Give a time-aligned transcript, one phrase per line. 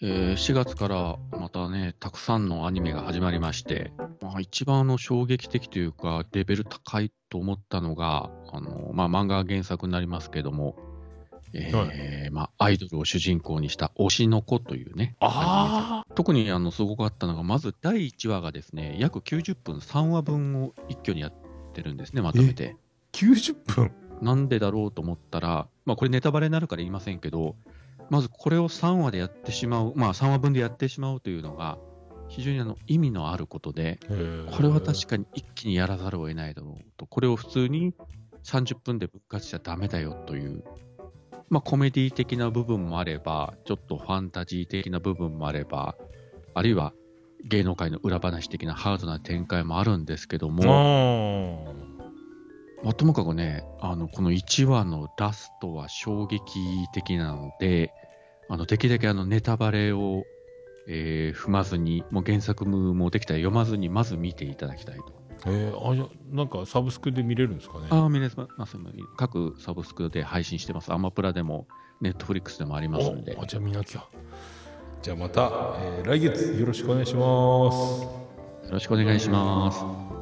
[0.00, 10.76] えー4月からまたね、たくさんのアニメが始まりまして、まあ、一番あの衝撃的というか、レベル高いと思ったのが、あのまあ、漫画が原作になりますけども、
[11.52, 21.32] えーはまあ、アイドルを主人公にした推しの子というね、あ特にあのすごかったのが、まず第1話がですね、約90分、3話分を一挙にやっ
[21.72, 22.76] てるんですね、まとめて。
[23.12, 23.90] 90分？
[24.22, 27.56] なんでだろうと思ったら、まあ、これネタバレになるから言いませんけど、
[28.10, 31.78] まずこれを3話でやってしまう、まあ3話分でやってしまうというのが、
[32.28, 33.98] 非常にあの意味のあることで、
[34.56, 37.94] これは確かに一気にやらざるを得ないだろうと、これを普通に
[38.44, 40.62] 30分で分割しちゃダメだよという、
[41.48, 45.96] まあコメディ的な部分もあれば、ちょっとファンタジー的な部分もあれば、
[46.54, 46.92] あるいは
[47.44, 51.72] 芸能界の裏話的なハードな展開もあるんですけども、あ
[52.88, 56.42] まあ、ともかくね、あの、この1話のラストは衝撃
[56.94, 57.92] 的なので、
[58.48, 60.24] あの、できるだけあの、ネタバレを、
[60.88, 65.12] えー踏まずに、もう原作もできたら読まずに、まず見ていただきたいと。
[65.44, 67.88] えー、あじゃあなんかサブスクで見れるんですかね？
[67.90, 68.78] ああ、見れます。
[69.18, 70.90] 各サブスクで配信してます。
[70.90, 71.66] アマプラでも、
[72.00, 74.06] ネットフリックスでもありますんでじゃあ見なきゃ
[75.02, 79.70] じゃあまた、えー来月よろしくお願いしますよろしくお願いしま
[80.14, 80.17] す。